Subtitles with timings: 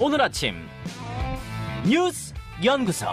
[0.00, 0.54] 오늘 아침
[1.86, 2.32] 뉴스
[2.64, 3.06] 연구소.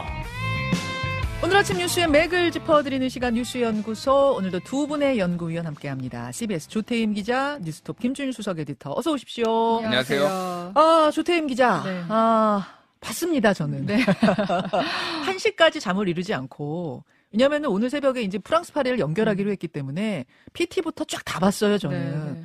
[1.44, 6.32] 오늘 아침 뉴스의 맥을 짚어드리는 시간 뉴스 연구소 오늘도 두 분의 연구위원 함께합니다.
[6.32, 9.78] CBS 조태임 기자, 뉴스톱 김준일 수석 에디터 어서 오십시오.
[9.84, 10.72] 안녕하세요.
[10.76, 12.04] 아 조태임 기자, 네.
[12.08, 12.68] 아
[13.02, 13.86] 봤습니다 저는.
[13.86, 14.00] 네.
[15.28, 21.04] 1 시까지 잠을 이루지 않고 왜냐면은 오늘 새벽에 이제 프랑스 파리를 연결하기로 했기 때문에 PT부터
[21.06, 22.34] 쫙 다 봤어요 저는.
[22.36, 22.44] 네.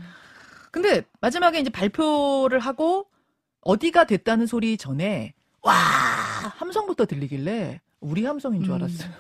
[0.71, 3.07] 근데 마지막에 이제 발표를 하고
[3.63, 8.77] 어디가 됐다는 소리 전에 와 함성부터 들리길래 우리 함성인 줄 음.
[8.77, 9.11] 알았어요.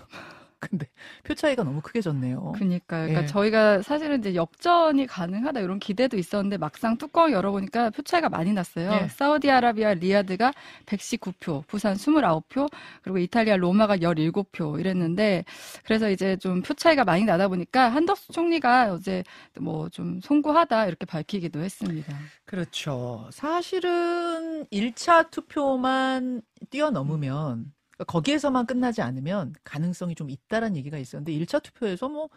[0.60, 0.86] 근데
[1.24, 2.52] 표 차이가 너무 크게 졌네요.
[2.52, 3.06] 그니까요.
[3.06, 3.26] 그러니까 예.
[3.26, 8.92] 저희가 사실은 이제 역전이 가능하다 이런 기대도 있었는데 막상 뚜껑을 열어보니까 표 차이가 많이 났어요.
[8.92, 9.08] 예.
[9.08, 10.52] 사우디아라비아 리야드가
[10.86, 12.70] 119표, 부산 29표,
[13.02, 15.44] 그리고 이탈리아 로마가 17표 이랬는데
[15.84, 19.24] 그래서 이제 좀 표 차이가 많이 나다 보니까 한덕수 총리가 어제
[19.58, 22.16] 뭐 좀 송구하다 이렇게 밝히기도 했습니다.
[22.44, 23.28] 그렇죠.
[23.32, 32.08] 사실은 1차 투표만 뛰어넘으면 그러니까 거기에서만 끝나지 않으면 가능성이 좀 있다라는 얘기가 있었는데 1차 투표에서
[32.08, 32.28] 뭐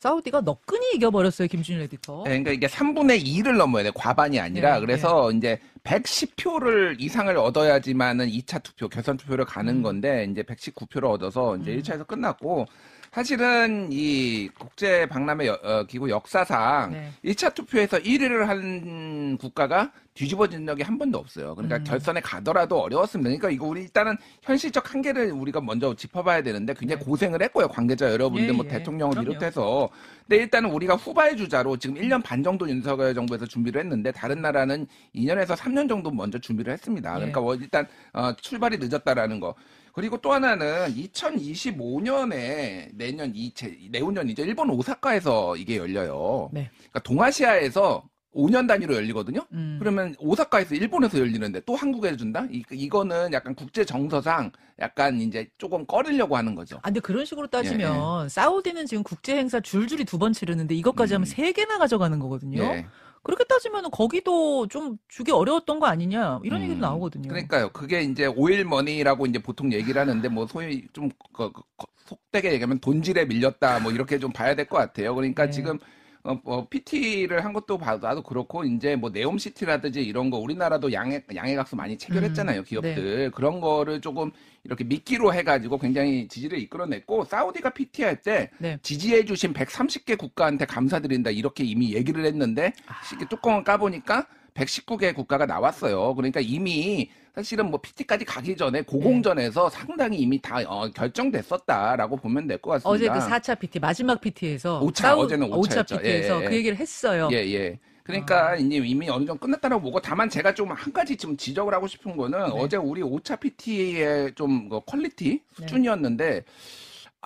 [0.00, 2.24] 사우디가 너끈히 이겨버렸어요 김준일 에디터.
[2.24, 3.90] 네, 그러니까 이게 3분의 2를 넘어야 돼.
[3.94, 4.74] 과반이 아니라.
[4.74, 9.82] 네, 그래서 이제 110표를 이상을 얻어야지만은 2차 투표, 결선 투표를 가는 음.
[9.82, 11.80] 건데 이제 119표를 얻어서 이제 음.
[11.80, 12.66] 1차에서 끝났고
[13.12, 17.10] 사실은 이 국제 박람회 여- 어, 기구 역사상 네.
[17.24, 21.54] 1차 투표에서 1위를 한 국가가 뒤집어진 적이 한 번도 없어요.
[21.56, 21.84] 그러니까 음.
[21.84, 23.28] 결선에 가더라도 어려웠습니다.
[23.28, 27.04] 그러니까 이거 우리 일단은 현실적 한계를 우리가 먼저 짚어봐야 되는데 굉장히 네.
[27.04, 27.66] 고생을 했고요.
[27.68, 28.68] 관계자 여러분들 예, 뭐 예.
[28.68, 29.28] 대통령을 그럼요.
[29.30, 29.88] 비롯해서.
[30.26, 34.86] 근데 일단은 우리가 후발 주자로 지금 1년 반 정도 윤석열 정부에서 준비를 했는데 다른 나라는
[35.16, 37.10] 2년에서 3년 정도 먼저 준비를 했습니다.
[37.10, 37.14] 예.
[37.16, 39.54] 그러니까 뭐 일단 어, 출발이 늦었다라는 거.
[39.92, 44.44] 그리고 또 하나는 2025년에 내년 이 제- 내후년이죠.
[44.44, 46.50] 일본 오사카에서 이게 열려요.
[46.52, 46.70] 네.
[46.76, 49.46] 그러니까 동아시아에서 5년 단위로 열리거든요.
[49.52, 49.76] 음.
[49.78, 52.44] 그러면 오사카에서 일본에서 열리는데 또 한국에 준다?
[52.50, 54.50] 이, 이거는 약간 국제 정서상
[54.80, 56.78] 약간 이제 조금 꺼리려고 하는 거죠.
[56.78, 61.14] 아, 근데 그런 식으로 따지면 예, 사우디는 지금 국제 행사 줄줄이 두 번 치르는데 이것까지
[61.14, 61.16] 음.
[61.16, 62.60] 하면 세 개나 가져가는 거거든요.
[62.64, 62.86] 예.
[63.24, 67.28] 그렇게 따지면 거기도 좀 주기 어려웠던 거 아니냐 이런 음, 얘기도 나오거든요.
[67.28, 67.70] 그러니까요.
[67.70, 72.78] 그게 이제 오일머니라고 이제 보통 얘기를 하는데 뭐 소위 좀 그- 그- 그- 속되게 얘기하면
[72.80, 75.14] 돈질에 밀렸다 뭐 이렇게 좀 봐야 될 것 같아요.
[75.14, 75.50] 그러니까 네.
[75.50, 75.78] 지금
[76.26, 81.76] 어, 어, PT를 한 것도 봐도 그렇고 이제 뭐 네옴시티라든지 이런 거 우리나라도 양해 양해각서
[81.76, 83.30] 많이 체결했잖아요 음, 기업들.
[83.30, 84.30] 그런 거를 조금
[84.64, 88.78] 이렇게 미끼로 해가지고 굉장히 지지를 이끌어냈고 사우디가 PT 할때 네.
[88.80, 92.72] 지지해주신 130개 국가한테 감사드린다 이렇게 이미 얘기를 했는데
[93.10, 96.14] 이렇게 뚜껑을 까보니까 119개 국가가 나왔어요.
[96.14, 102.58] 그러니까 이미 사실은 뭐 PT까지 가기 전에 고공전에서 상당히 이미 다 어, 결정됐었다라고 보면 될
[102.58, 102.88] 것 같습니다.
[102.90, 105.94] 어제 그 4차 PT 마지막 PT에서 오차, 어제는 오차였죠.
[105.96, 106.48] 오차 PT에서 예, 예.
[106.48, 107.28] 그 얘기를 했어요.
[107.32, 107.78] 예, 예.
[108.04, 111.86] 그러니까 이제 이미 어느 정도 끝났다라고 보고 다만 제가 좀 한 가지 좀 지적을 하고
[111.86, 112.52] 싶은 거는 네.
[112.54, 115.66] 어제 우리 오차 PT의 좀그 quality 네.
[115.66, 116.44] 수준이었는데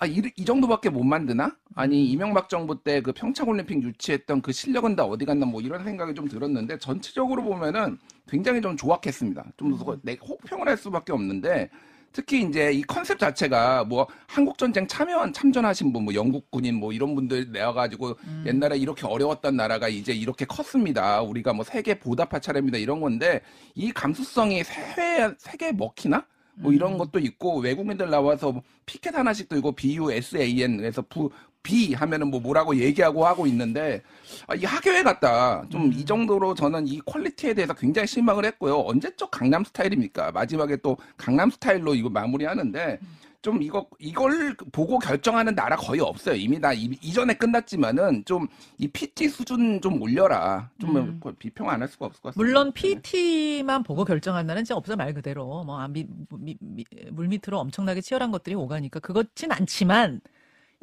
[0.01, 1.53] 아, 이, 이 정도밖에 못 만드나?
[1.75, 6.13] 아니, 이명박 정부 때 그 평창올림픽 유치했던 그 실력은 다 어디 갔나 뭐 이런 생각이
[6.13, 9.43] 좀 들었는데 전체적으로 보면은 굉장히 좀 조악했습니다.
[9.57, 11.69] 좀내 혹평을 할 수밖에 없는데
[12.11, 16.93] 특히 이제 이 컨셉 자체가 뭐 한국 전쟁 참여한 참전하신 분, 뭐 영국 군인 뭐
[16.93, 18.43] 이런 분들 내와가지고 음.
[18.47, 21.21] 옛날에 이렇게 어려웠던 나라가 이제 이렇게 컸습니다.
[21.21, 22.77] 우리가 뭐 세계 보답할 차례입니다.
[22.77, 23.41] 이런 건데
[23.75, 26.25] 이 감수성이 세계 세계 먹히나?
[26.59, 26.97] 뭐 이런 음.
[26.97, 31.29] 것도 있고 외국인들 나와서 뭐 피켓 하나씩 들고 BUSAN 그래서 부
[31.63, 34.01] B 하면은 뭐 뭐라고 얘기하고 하고 있는데
[34.47, 35.93] 아, 이 학예회 같다 좀 음.
[35.93, 41.49] 이 정도로 저는 이 quality에 대해서 굉장히 실망을 했고요 언제적 강남 스타일입니까 마지막에 또 강남
[41.49, 42.99] 스타일로 이거 마무리하는데
[43.41, 48.87] 좀 이거 이걸 보고 결정하는 나라 거의 없어요 이미 다 이, 이전에 끝났지만은 좀 이
[48.87, 51.19] PT 수준 좀 올려라 좀 음.
[51.37, 52.37] 비평 안 할 수가 없을 것 같습니다.
[52.37, 53.01] 물론 네.
[53.01, 56.05] PT만 보고 결정한 나라는 진짜 없어 말 그대로 뭐 아, 미,
[56.37, 60.21] 미, 미, 물밑으로 엄청나게 치열한 것들이 오가니까 그렇진 않지만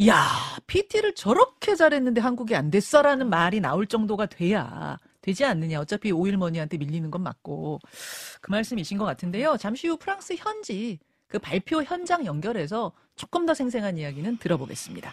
[0.06, 0.26] 야
[0.66, 7.10] PT를 저렇게 잘했는데 한국이 안 됐어라는 말이 나올 정도가 돼야 되지 않느냐 어차피 오일머니한테 밀리는
[7.10, 7.80] 건 맞고
[8.42, 13.98] 그 말씀이신 것 같은데요 잠시 후 프랑스 현지 그 발표 현장 연결해서 조금 더 생생한
[13.98, 15.12] 이야기는 들어보겠습니다.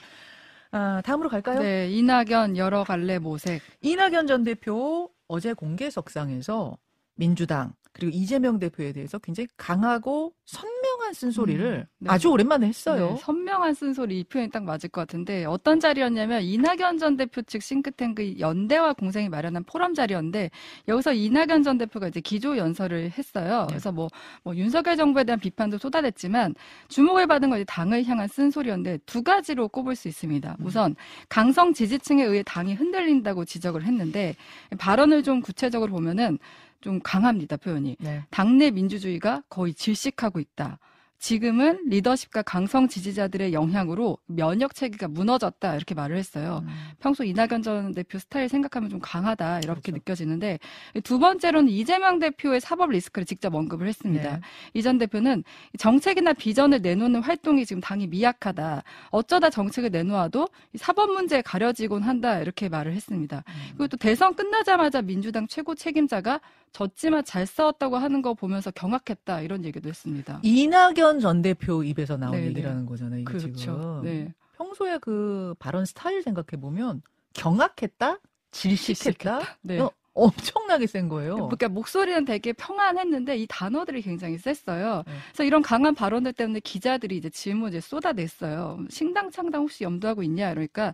[0.71, 1.59] 아, 다음으로 갈까요?
[1.59, 3.61] 네, 이낙연 여러 갈래 모색.
[3.81, 6.77] 이낙연 전 대표 어제 공개석상에서
[7.15, 12.09] 민주당 그리고 이재명 대표에 대해서 굉장히 강하고 선명한 쓴소리를 음, 네.
[12.09, 13.11] 아주 오랜만에 했어요.
[13.11, 17.61] 네, 선명한 쓴소리 이 표현이 딱 맞을 것 같은데 어떤 자리였냐면 이낙연 전 대표 측
[17.61, 20.49] 싱크탱크 연대와 공생이 마련한 포럼 자리였는데
[20.87, 23.61] 여기서 이낙연 전 대표가 이제 기조 연설을 했어요.
[23.61, 23.67] 네.
[23.69, 24.09] 그래서 뭐,
[24.43, 26.55] 뭐 윤석열 정부에 대한 비판도 쏟아냈지만
[26.87, 30.57] 주목을 받은 것이 당을 향한 쓴소리였는데 두 가지로 꼽을 수 있습니다.
[30.59, 30.65] 음.
[30.65, 30.95] 우선
[31.29, 34.35] 강성 지지층에 의해 당이 흔들린다고 지적을 했는데
[34.79, 36.39] 발언을 좀 구체적으로 보면은
[36.83, 37.97] 좀 강합니다 표현이.
[37.99, 38.23] 네.
[38.29, 40.79] 당내 민주주의가 거의 질식하고 있다.
[41.23, 46.63] 지금은 리더십과 강성 지지자들의 영향으로 면역 체계가 무너졌다 이렇게 말을 했어요.
[46.65, 46.69] 음.
[46.99, 49.99] 평소 이낙연 전 대표 스타일 생각하면 좀 강하다 이렇게 그렇죠.
[49.99, 50.59] 느껴지는데
[51.05, 54.31] 두 번째로는 이재명 대표의 사법 리스크를 직접 언급을 했습니다.
[54.33, 54.41] 네.
[54.73, 55.45] 이전 대표는
[55.79, 58.83] 정책이나 비전을 내놓는 활동이 지금 당이 미약하다.
[59.11, 63.45] 어쩌다 정책을 내놓아도 이 사법 문제에 가려지곤 한다 이렇게 말을 했습니다.
[63.47, 63.53] 음.
[63.77, 66.41] 그리고 또 대선 끝나자마자 민주당 최고 책임자가
[66.73, 70.39] 졌지만 잘 싸웠다고 하는 거 보면서 경악했다 이런 얘기도 했습니다.
[70.43, 73.21] 이낙연 전 대표 입에서 나온 네, 얘기라는 거잖아요.
[73.21, 73.53] 이게 그렇죠.
[73.53, 74.01] 지금.
[74.03, 74.33] 네.
[74.57, 77.01] 평소에 그 발언 스타일 생각해 보면
[77.33, 78.19] 경악했다,
[78.51, 79.79] 질식했다, 네.
[79.79, 81.35] 어, 엄청나게 센 거예요.
[81.35, 85.03] 그러니까 목소리는 되게 평안했는데 이 단어들이 굉장히 셌어요.
[85.07, 85.13] 네.
[85.31, 88.79] 그래서 이런 강한 발언들 때문에 기자들이 이제 질문 이제 쏟아냈어요.
[88.89, 90.51] 신당 창당 혹시 염두하고 있냐?
[90.51, 90.93] 그러니까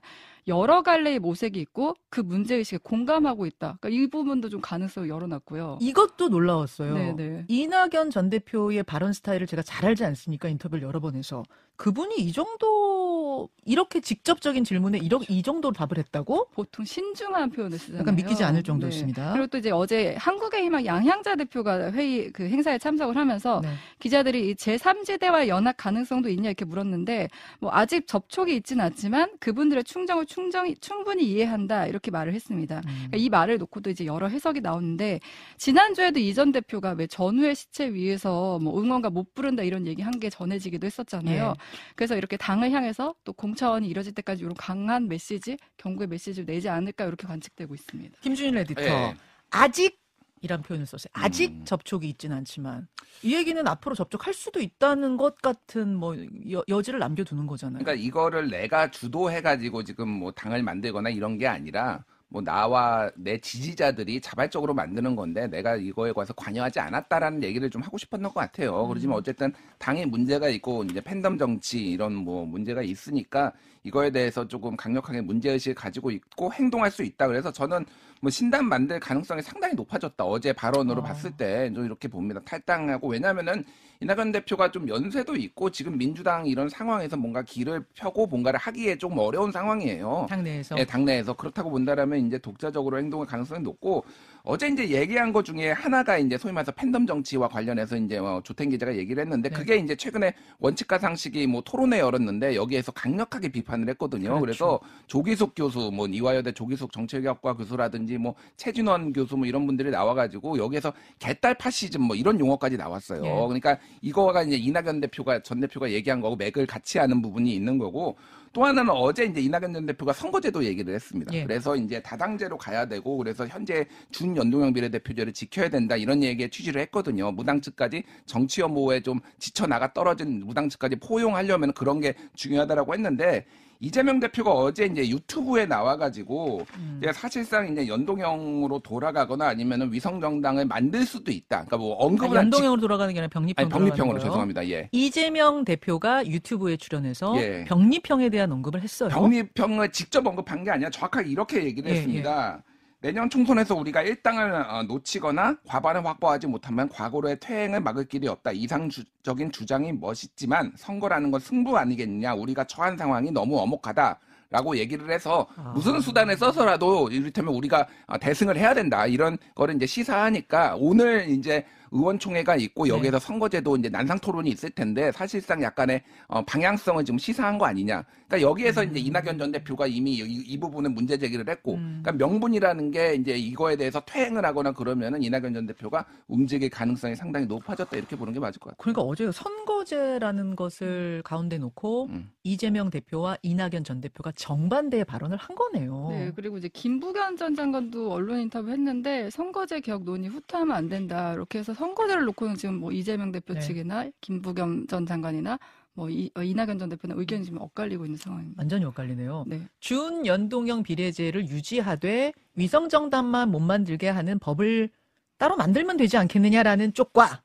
[0.49, 3.77] 여러 갈래의 모색이 있고 그 문제 의식에 공감하고 있다.
[3.79, 5.77] 그러니까 이 부분도 좀 가능성을 열어놨고요.
[5.81, 6.93] 이것도 놀라웠어요.
[6.93, 7.45] 네네.
[7.47, 10.49] 이낙연 전 대표의 발언 스타일을 제가 잘 알지 않습니까?
[10.49, 11.43] 인터뷰를 여러 번 해서.
[11.77, 16.49] 그분이 이 정도, 이렇게 직접적인 질문에 이러, 이 정도로 답을 했다고?
[16.51, 18.01] 보통 신중한 표현을 쓰잖아요.
[18.01, 18.63] 약간 믿기지 않을 네.
[18.63, 19.31] 정도였습니다.
[19.31, 23.69] 그리고 또 이제 어제 한국의 희망 양향자 대표가 회의 그 행사에 참석을 하면서 네.
[23.99, 27.27] 기자들이 이 제3지대와 연합 가능성도 있냐 이렇게 물었는데
[27.59, 32.77] 뭐 아직 접촉이 있지는 않지만 그분들의 충정을 충정이 충분히 이해한다 이렇게 말을 했습니다.
[32.77, 32.81] 음.
[32.91, 35.19] 그러니까 이 말을 놓고도 이제 여러 해석이 나오는데
[35.57, 40.19] 지난주에도 이 전 대표가 왜 전후의 시체 위에서 뭐 응원가 못 부른다 이런 얘기 한
[40.19, 41.53] 게 전해지기도 했었잖아요.
[41.57, 41.93] 예.
[41.95, 47.05] 그래서 이렇게 당을 향해서 또 공천이 이뤄질 때까지 이런 강한 메시지, 경고의 메시지를 내지 않을까
[47.05, 48.17] 이렇게 관측되고 있습니다.
[48.21, 48.81] 김준일 에디터.
[48.81, 49.15] 예.
[49.51, 49.97] 아직
[50.41, 51.09] 이란 표현을 썼어요.
[51.13, 51.65] 아직 음.
[51.65, 52.87] 접촉이 있지는 않지만
[53.23, 56.15] 이 얘기는 앞으로 접촉할 수도 있다는 것 같은 뭐
[56.51, 57.83] 여, 여지를 남겨두는 거잖아요.
[57.83, 64.21] 그러니까 이거를 내가 주도해가지고 지금 뭐 당을 만들거나 이런 게 아니라 뭐 나와 내 지지자들이
[64.21, 68.87] 자발적으로 만드는 건데 내가 이거에 관해서 관여하지 않았다라는 얘기를 좀 하고 싶었던 것 같아요.
[68.87, 73.51] 그렇지만 어쨌든 당에 문제가 있고 이제 팬덤 정치 이런 뭐 문제가 있으니까
[73.83, 77.27] 이거에 대해서 조금 강력하게 문제 의식을 가지고 있고 행동할 수 있다.
[77.27, 77.85] 그래서 저는
[78.21, 80.23] 뭐 신당 만들 가능성이 상당히 높아졌다.
[80.25, 81.03] 어제 발언으로 어.
[81.03, 82.41] 봤을 때 좀 이렇게 봅니다.
[82.45, 83.63] 탈당하고 왜냐면은
[84.01, 89.17] 이낙연 대표가 좀 연세도 있고 지금 민주당 이런 상황에서 뭔가 길을 펴고 뭔가를 하기에 좀
[89.17, 90.27] 어려운 상황이에요.
[90.29, 94.05] 당내에서 예, 당내에서 그렇다고 본다라면 이제 독자적으로 행동할 가능성이 높고
[94.43, 98.69] 어제 이제 얘기한 것 중에 하나가 이제 소위 말해서 팬덤 정치와 관련해서 이제 뭐 조탱
[98.69, 99.55] 기자가 얘기를 했는데 네.
[99.55, 104.39] 그게 이제 최근에 원칙과 상식이 뭐 토론회 열었는데 여기에서 강력하게 비판을 했거든요.
[104.39, 104.41] 그렇죠.
[104.41, 110.57] 그래서 조기숙 교수, 뭐 이화여대 조기숙 정책학과 교수라든지 뭐 최진원 교수 뭐 이런 분들이 나와가지고
[110.57, 113.25] 여기에서 개딸 파시즘 뭐 이런 용어까지 나왔어요.
[113.25, 113.29] 예.
[113.29, 118.17] 그러니까 이거가 이제 이낙연 대표가 전 대표가 얘기한 거고 맥을 같이 하는 부분이 있는 거고
[118.51, 121.33] 또 하나는 어제 이제 이낙연 전 대표가 선거제도 얘기를 했습니다.
[121.33, 121.43] 예.
[121.43, 127.31] 그래서 이제 다당제로 가야 되고 그래서 현재 준연동형 비례대표제를 지켜야 된다 이런 얘기에 취지를 했거든요.
[127.31, 133.45] 무당 측까지 정치 혐오에 좀 지쳐 나가 떨어진 무당 측까지 포용하려면 그런 게 중요하다라고 했는데
[133.81, 137.01] 이재명 대표가 어제 이제 유튜브에 나와가지고 음.
[137.13, 141.63] 사실상 이제 연동형으로 돌아가거나 아니면은 위성 정당을 만들 수도 있다.
[141.65, 144.67] 그러니까 뭐 언급을 아, 한 연동형으로 돌아가는 게 아니라 직- 병립형 아니 병립형으로 죄송합니다.
[144.69, 144.89] 예.
[144.91, 147.63] 이재명 대표가 유튜브에 출연해서 예.
[147.65, 149.09] 병립형에 대한 언급을 했어요.
[149.09, 152.61] 병립형을 직접 언급한 게 아니라 정확하게 이렇게 얘기를 예, 했습니다.
[153.01, 158.51] 내년 총선에서 우리가 일당을 어, 놓치거나 과반을 확보하지 못하면 과거로의 퇴행을 막을 길이 없다.
[158.51, 162.33] 이상적인 주장이 멋있지만 선거라는 건 승부 아니겠느냐.
[162.33, 164.19] 우리가 처한 상황이 너무 엄혹하다.
[164.51, 165.73] 라고 얘기를 해서 아.
[165.75, 171.65] 무슨 수단을 써서라도 이를테면 우리가 어, 대승을 해야 된다 이런 거를 이제 시사하니까 오늘 이제
[171.91, 172.89] 의원총회가 있고 네.
[172.89, 178.03] 여기에서 선거제도 이제 난상 토론이 있을 텐데 사실상 약간의 어, 방향성을 지금 시사한 거 아니냐.
[178.27, 182.01] 그러니까 여기에서 이제 이낙연 전 대표가 이미 이, 이 부분은 문제 제기를 했고, 음.
[182.03, 187.47] 그러니까 명분이라는 게 이제 이거에 대해서 퇴행을 하거나 그러면은 이낙연 전 대표가 움직일 가능성이 상당히
[187.47, 188.77] 높아졌다 이렇게 보는 게 맞을 것 같아요.
[188.77, 192.29] 그러니까 어제 선거제라는 것을 가운데 놓고 음.
[192.43, 196.09] 이재명 대표와 이낙연 전 대표가 정반대의 발언을 한 거네요.
[196.11, 201.33] 네, 그리고 이제 김부겸 전 장관도 언론 인터뷰 했는데 선거제 개혁 논의 후퇴하면 안 된다.
[201.33, 203.59] 이렇게 해서 선거제를 놓고는 지금 뭐 이재명 대표 네.
[203.61, 205.57] 측이나 김부겸 전 장관이나
[205.93, 208.59] 뭐 이, 어, 이낙연 전 대표는 의견이 지금 엇갈리고 있는 상황입니다.
[208.61, 209.45] 완전히 엇갈리네요.
[209.47, 209.67] 네.
[209.79, 214.89] 준연동형 비례제를 유지하되 위성정당만 못 만들게 하는 법을
[215.37, 217.41] 따로 만들면 되지 않겠느냐라는 쪽과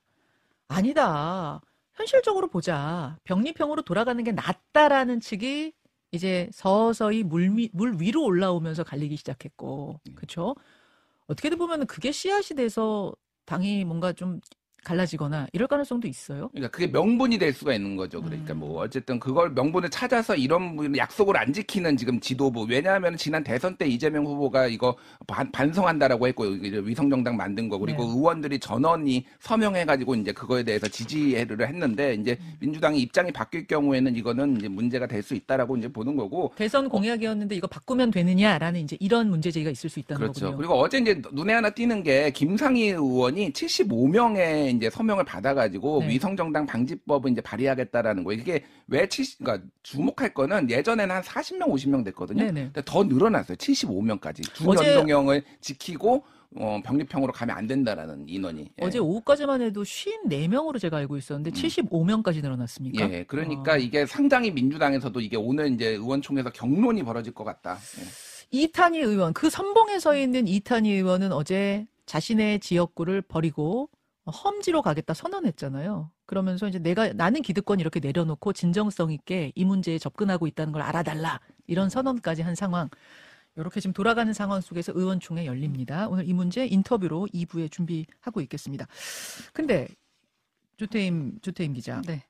[0.69, 1.61] 아니다.
[1.95, 3.17] 현실적으로 보자.
[3.25, 5.73] 병립형으로 돌아가는 게 낫다라는 측이
[6.11, 10.55] 이제 서서히 물, 미- 물 위로 올라오면서 갈리기 시작했고, 그렇죠?
[11.27, 13.13] 어떻게든 보면 그게 씨앗이 돼서
[13.47, 14.41] 당이 뭔가 좀
[14.85, 16.49] 갈라지거나 이럴 가능성도 있어요.
[16.51, 18.23] 그러니까 그게 명분이 될 수가 있는 거죠.
[18.23, 18.59] 그러니까 음.
[18.61, 23.77] 뭐 어쨌든 그걸 명분을 찾아서 이런 분- 약속을 안 지키는 지금 지도부 왜냐하면 지난 대선
[23.77, 24.95] 때 이재명 후보가 이거
[25.27, 28.09] 반, 반성한다라고 했고 이제 위성 정당 만든 거 그리고 네.
[28.11, 32.53] 의원들이 전원이 서명해가지고 이제 그거에 대해서 지지를 했는데 이제 음.
[32.61, 37.55] 민주당이 입장이 바뀔 경우에는 이거는 이제 문제가 될 수 있다라고 이제 보는 거고 대선 공약이었는데
[37.57, 40.41] 이거 바꾸면 되느냐라는 이제 이런 문제 제기가 있을 수 있다는 그렇죠.
[40.41, 40.57] 거군요.
[40.59, 46.09] 그리고 어제 이제 눈에 하나 띄는 게 김상희 의원이 75명의 이제 서명을 받아가지고 네.
[46.11, 48.41] 위성정당 방지법을 이제 발의하겠다라는 거예요.
[48.41, 52.45] 이게 왜 70, 그러니까 주목할 거는 예전에는 한 40명, 50명 됐거든요.
[52.45, 52.63] 네네.
[52.65, 53.57] 근데 더 늘어났어요.
[53.57, 54.67] 75명까지.
[54.69, 56.25] 어제- 준연동형을 지키고
[56.57, 58.71] 어, 병립형으로 가면 안 된다라는 인원이.
[58.81, 58.85] 예.
[58.85, 63.07] 어제 오후까지만 해도 54명으로 제가 알고 있었는데 75명까지 늘어났습니까?
[63.07, 63.13] 음.
[63.13, 63.77] 예, 그러니까 아.
[63.77, 67.79] 이게 상당히 민주당에서도 이게 오늘 이제 의원총회에서 경론이 벌어질 것 같다.
[67.99, 68.05] 예.
[68.53, 73.89] 이탄희 의원, 그 선봉에 서 있는 이탄희 의원은 어제 자신의 지역구를 버리고
[74.27, 76.11] 험지로 가겠다 선언했잖아요.
[76.27, 81.41] 그러면서 이제 내가 나는 기득권 이렇게 내려놓고 진정성 있게 이 문제에 접근하고 있다는 걸 알아달라
[81.67, 82.89] 이런 선언까지 한 상황.
[83.57, 86.09] 이렇게 지금 돌아가는 상황 속에서 의원총회 열립니다.
[86.09, 88.87] 오늘 이 문제 인터뷰로 2부에 준비하고 있겠습니다.
[89.53, 89.89] 근데
[90.77, 92.25] 조태임 조태임 기자, 네.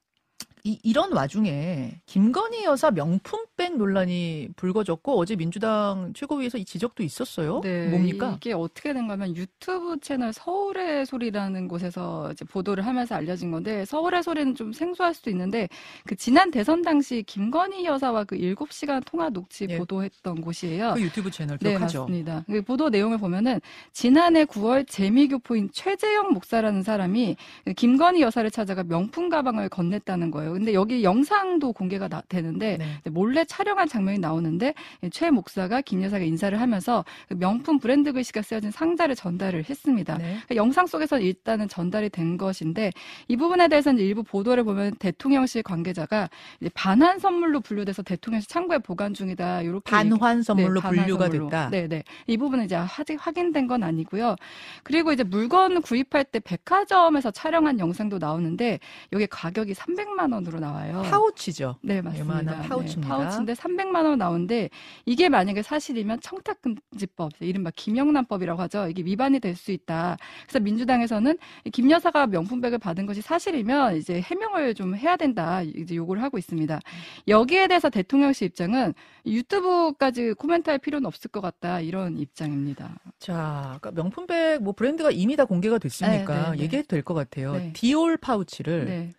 [0.65, 7.63] 이, 이런 와중에 김건희 여사 명품 백 논란이 불거졌고 어제 민주당 최고위에서 이 지적도 있었어요.
[7.63, 8.35] 네, 뭡니까?
[8.37, 14.23] 이게 어떻게 된 거면 유튜브 채널 서울의 소리라는 곳에서 이제 보도를 하면서 알려진 건데 서울의
[14.23, 15.69] 소리는 좀 생소할 수도 있는데
[16.07, 19.79] 그 지난 대선 당시 김건희 여사와 그 7시간 통화 녹취 예.
[19.79, 20.93] 보도했던 곳이에요.
[20.97, 22.01] 그 유튜브 채널 네, 기억하죠?
[22.01, 22.45] 맞습니다.
[22.47, 23.61] 그 보도 내용을 보면은
[23.95, 30.53] 지난해 9월 재미교포인 최재영 목사라는 사람이 그 김건희 여사를 찾아가 명품 가방을 건넸다는 거예요.
[30.53, 33.11] 근데 여기 영상도 공개가 나- 되는데 네.
[33.11, 34.75] 몰래 촬영한 장면이 나오는데
[35.13, 40.19] 최 목사가 김 여사가 인사를 하면서 그 명품 브랜드 글씨가 쓰여진 상자를 전달을 했습니다.
[40.19, 40.39] 네.
[40.49, 42.91] 그 영상 속에서 일단은 전달이 된 것인데
[43.29, 46.29] 이 부분에 대해서는 일부 보도를 보면 대통령실 관계자가
[46.75, 49.63] 반환 선물로 분류돼서 대통령실 창고에 보관 중이다.
[49.63, 51.49] 이렇게 반환 선물로 반환 분류가 선물로.
[51.49, 51.71] 됐다.
[51.71, 52.03] 네, 네.
[52.27, 54.35] 이 부분은 이제 아직 확인된 건 아니고요.
[54.83, 58.81] 그리고 이제 물건 구입할 때 백화점에서 촬영한 영상도 나오는데
[59.13, 61.03] 여기 가격이 300만 원으로 나와요.
[61.09, 61.77] 파우치죠.
[61.83, 62.63] 네, 맞습니다.
[62.63, 63.17] 파우치입니다.
[63.17, 64.71] 네, 파우치 인데 300만 원 나오는데
[65.07, 68.89] 이게 만약에 사실이면 청탁금지법, 이른바 김영란법이라고 하죠.
[68.89, 70.17] 이게 위반이 될 수 있다.
[70.47, 75.63] 그래서 민주당에서는 이김 여사가 명품백을 받은 것이 사실이면 이제 해명을 좀 해야 된다.
[75.63, 76.81] 이제 요구를 하고 있습니다.
[77.29, 78.95] 여기에 대해서 대통령실 입장은
[79.27, 81.81] 유튜브까지 코멘트할 필요는 없을 것 같다.
[81.81, 82.97] 이런 입장입니다.
[83.21, 86.63] 자, 그러니까 명품백 뭐 브랜드가 이미 다 공개가 됐으니까 네, 네, 네.
[86.65, 87.53] 얘기해도 될 것 같아요.
[87.55, 87.73] 네.
[87.75, 89.11] 디올 파우치를 네.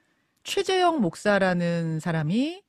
[0.43, 2.64] 최재영 목사라는 사람이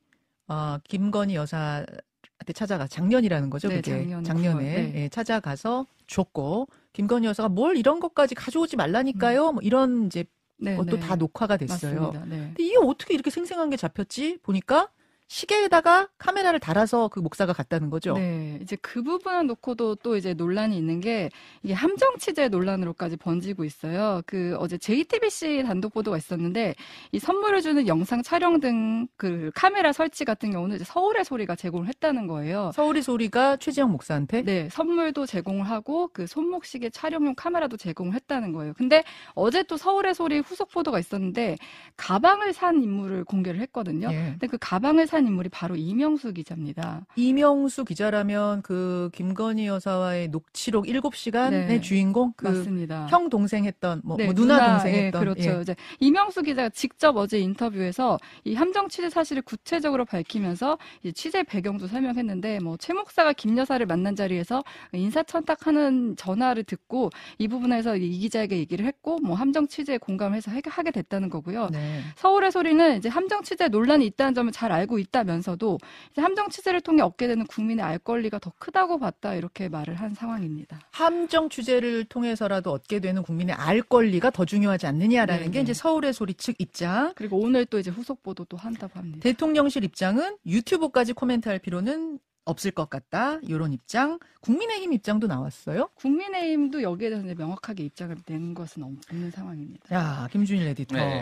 [0.47, 3.67] 어, 김건희 여사한테 찾아가 작년이라는 거죠.
[3.69, 5.03] 네, 그게 작년 작년에 구월, 네.
[5.03, 9.51] 예, 찾아가서 줬고 김건희 여사가 뭘 이런 것까지 가져오지 말라니까요.
[9.53, 10.25] 뭐 이런 이제
[10.57, 10.99] 네, 것도 네.
[10.99, 12.11] 다 녹화가 됐어요.
[12.27, 12.37] 네.
[12.37, 14.39] 근데 이게 어떻게 이렇게 생생한 게 잡혔지?
[14.41, 14.89] 보니까
[15.27, 18.13] 시계에다가 카메라를 달아서 그 목사가 갔다는 거죠.
[18.13, 21.29] 네, 이제 그 부분을 놓고도 또 이제 논란이 있는 게
[21.63, 24.21] 이게 함정 취재 논란으로까지 번지고 있어요.
[24.25, 26.75] 그 어제 JTBC 단독 보도가 있었는데
[27.11, 31.87] 이 선물을 주는 영상 촬영 등 그 카메라 설치 같은 경우는 이제 서울의 소리가 제공을
[31.87, 32.71] 했다는 거예요.
[32.73, 38.73] 서울의 소리가 최재형 목사한테 네, 선물도 제공을 하고 그 손목시계 촬영용 카메라도 제공을 했다는 거예요.
[38.73, 39.03] 근데
[39.33, 41.57] 어제 또 서울의 소리 후속 보도가 있었는데
[41.95, 44.09] 가방을 산 인물을 공개를 했거든요.
[44.11, 44.31] 예.
[44.31, 47.05] 근데 그 가방을 산 인물이 바로 이명수 기자입니다.
[47.15, 51.81] 이명수 기자라면 그 김건희 여사와의 녹취록 7시간의 네.
[51.81, 53.07] 주인공 그 맞습니다.
[53.09, 55.49] 형 동생 했던 뭐, 네, 뭐 누나, 동생 예, 했던 그렇죠.
[55.57, 55.61] 예.
[55.61, 60.77] 이제 이명수 기자가 직접 어제 인터뷰에서 이 함정 취재 사실을 구체적으로 밝히면서
[61.15, 67.09] 취재 배경도 설명했는데 뭐 최 목사가 김 여사를 만난 자리에서 인사천탁하는 전화를 듣고
[67.39, 71.69] 이 부분에서 이 기자에게 얘기를 했고 뭐 함정 취재에 공감해서 해- 하게 됐다는 거고요.
[71.71, 72.01] 네.
[72.15, 75.77] 서울의 소리는 이제 함정 취재 논란이 있다는 점을 잘 알고 있 다면서도
[76.11, 80.13] 이제 함정 취재를 통해 얻게 되는 국민의 알 권리가 더 크다고 봤다 이렇게 말을 한
[80.13, 80.79] 상황입니다.
[80.91, 85.63] 함정 취재를 통해서라도 얻게 되는 국민의 알 권리가 더 중요하지 않느냐라는 네, 게 네.
[85.63, 87.13] 이제 서울의 소리 측 입장.
[87.15, 89.19] 그리고 오늘 또 이제 후속 보도도 한다고 합니다.
[89.21, 93.39] 대통령실 입장은 유튜브까지 코멘트할 필요는 없을 것 같다.
[93.43, 94.19] 이런 입장.
[94.41, 95.89] 국민의힘 입장도 나왔어요.
[95.95, 99.93] 국민의힘도 여기에 대해서 명확하게 입장을 낸 것은 없는 상황입니다.
[99.93, 100.95] 야, 김준일 에디터.
[100.95, 101.21] 네.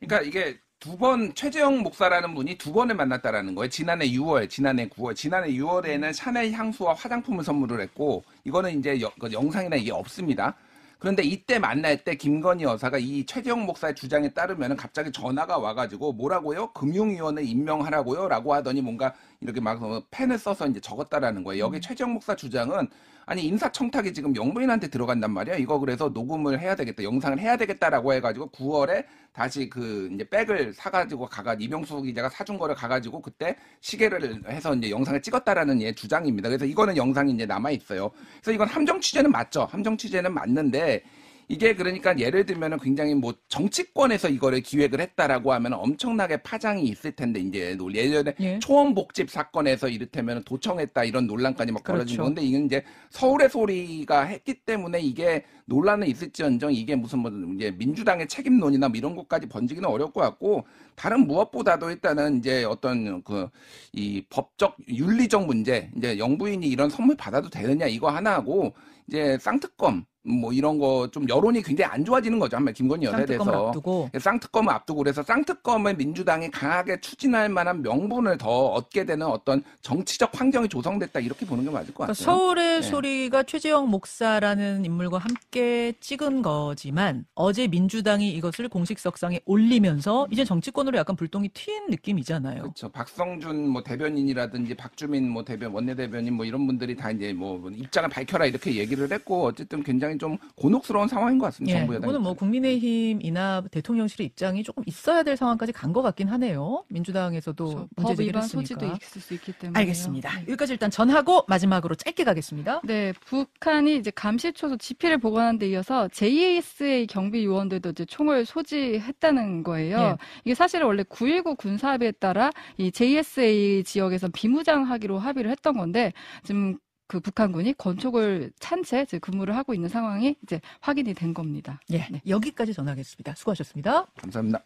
[0.00, 3.68] 그러니까 이게 두 번 최재형 목사라는 분이 두 번을 만났다라는 거예요.
[3.68, 9.32] 지난해 6월, 지난해 9월, 지난해 6월에는 샤넬 향수와 화장품을 선물을 했고 이거는 이제 여- 그
[9.32, 10.54] 영상이나 이게 없습니다.
[11.00, 16.72] 그런데 이때 만날 때 김건희 여사가 이 최재형 목사의 주장에 따르면 갑자기 전화가 와가지고 뭐라고요?
[16.72, 18.28] 금융위원을 임명하라고요?
[18.28, 21.64] 라고 하더니 뭔가 이렇게 막 어, 펜을 써서 이제 적었다라는 거예요.
[21.64, 21.80] 여기 음.
[21.80, 22.88] 최재형 목사 주장은
[23.26, 25.56] 아니 인사청탁이 지금 영부인한테 들어간단 말이야.
[25.56, 29.04] 이거 그래서 녹음을 해야 되겠다, 영상을 해야 되겠다라고 해가지고 9월에
[29.34, 34.90] 다시 그 이제 백을 사가지고 가가 이명수 기자가 사준 거를 가가지고 그때 시계를 해서 이제
[34.90, 36.48] 영상을 찍었다라는 예 주장입니다.
[36.48, 38.10] 그래서 이거는 영상이 이제 남아 있어요.
[38.40, 39.66] 그래서 이건 함정 취재는 맞죠.
[39.66, 41.04] 함정 취재는 맞는데
[41.50, 47.40] 이게 그러니까 예를 들면은 굉장히 뭐 정치권에서 이거를 기획을 했다라고 하면 엄청나게 파장이 있을 텐데
[47.40, 48.58] 이제 논- 예전에 예.
[48.58, 52.22] 초원 복집 사건에서 이를테면 도청했다 이런 논란까지 막 벌어진 그렇죠.
[52.24, 58.28] 건데 이건 이제 서울의 소리가 했기 때문에 이게 논란은 있을지언정 이게 무슨 뭐 이제 민주당의
[58.28, 60.66] 책임론이나 뭐 이런 것까지 번지기는 것 같고
[60.98, 63.48] 다른 무엇보다도 일단은 이제 어떤 그
[63.92, 68.74] 이 법적 윤리적 문제 이제 영부인이 이런 선물 받아도 되느냐 이거 하나하고
[69.08, 73.68] 이제 쌍특검 뭐 이런 거 좀 여론이 굉장히 안 좋아지는 거죠 한말 김건희 여사에 대해서
[73.68, 80.38] 앞두고 쌍특검을 앞두고 그래서 쌍특검을 민주당이 강하게 추진할 만한 명분을 더 얻게 되는 어떤 정치적
[80.38, 82.24] 환경이 조성됐다 이렇게 보는 게 맞을 것 그러니까 같아요.
[82.24, 82.82] 서울의 네.
[82.82, 90.87] 소리가 최재형 목사라는 인물과 함께 찍은 거지만 어제 민주당이 이것을 공식 석상에 올리면서 이제 정치권으로
[90.96, 92.62] 약간 불똥이 튄 느낌이잖아요.
[92.62, 92.88] 그렇죠.
[92.88, 98.08] 박성준 뭐 대변인이라든지 박주민 뭐 대변 원내 대변인 뭐 이런 분들이 다 이제 뭐 입장을
[98.08, 101.76] 밝혀라 이렇게 얘기를 했고 어쨌든 굉장히 좀 곤혹스러운 상황인 것 같습니다.
[101.76, 102.08] 예, 정부 여당.
[102.08, 102.34] 이거는 뭐.
[102.38, 106.84] 국민의힘이나 대통령실의 입장이 조금 있어야 될 상황까지 간 것 같긴 하네요.
[106.88, 107.88] 민주당에서도 그렇죠.
[107.96, 108.42] 문제 법 제기를.
[108.42, 110.42] 소지도 있을 수 있기 때문에 알겠습니다.
[110.42, 112.82] 여기까지 일단 전하고 마지막으로 짧게 가겠습니다.
[112.84, 119.98] 네, 북한이 이제 감시초소 지피를 복원한 데 이어서 JSA 경비 요원들도 이제 총을 소지했다는 거예요.
[119.98, 120.16] 예.
[120.44, 126.12] 이게 사실 은 원래 9.19 군사합의에 따라 이 JSA 지역에서 비무장하기로 합의를 했던 건데
[126.44, 131.80] 지금 그 북한군이 건촉을 찬 채 근무를 하고 있는 상황이 이제 확인이 된 겁니다.
[131.90, 132.20] 예, 네.
[132.28, 133.34] 여기까지 전하겠습니다.
[133.34, 134.06] 수고하셨습니다.
[134.20, 134.62] 감사합니다.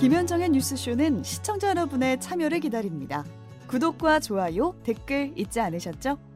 [0.00, 3.24] 김현정의 뉴스쇼는 시청자 여러분의 참여를 기다립니다.
[3.66, 6.35] 구독과 좋아요, 댓글 잊지 않으셨죠?